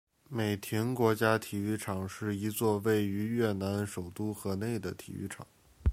[0.31, 5.45] 美亭国家体育场是一座位于越南首都河内的体育场。